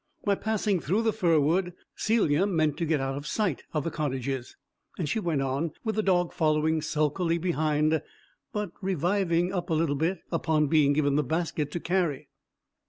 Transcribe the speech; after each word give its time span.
By 0.25 0.33
passing 0.33 0.79
through 0.79 1.03
the 1.03 1.13
fir 1.13 1.39
wood, 1.39 1.73
Celia 1.95 2.47
meant 2.47 2.75
to 2.77 2.85
get 2.87 2.99
out 2.99 3.15
of 3.15 3.27
sight 3.27 3.65
of 3.71 3.83
the 3.83 3.91
cottages, 3.91 4.57
and 4.97 5.07
she 5.07 5.19
went 5.19 5.43
on, 5.43 5.73
with 5.83 5.93
the 5.93 6.01
dog 6.01 6.33
following 6.33 6.81
sulkily 6.81 7.37
behind, 7.37 8.01
but 8.51 8.71
reviving 8.81 9.51
a 9.53 9.59
little 9.59 10.01
upon 10.31 10.65
being 10.65 10.93
given 10.93 11.17
the 11.17 11.23
basket 11.23 11.69
to 11.73 11.79
carry. 11.79 12.29